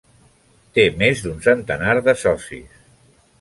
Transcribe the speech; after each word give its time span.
Té 0.77 0.85
més 1.01 1.21
d'un 1.25 1.43
centenar 1.49 1.93
de 2.09 2.17
socis. 2.23 2.83